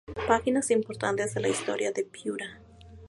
Páginas 0.27 0.71
importantes 0.71 1.35
de 1.35 1.41
la 1.41 1.49
historia 1.49 1.91
de 1.91 2.03
Piura 2.03 2.59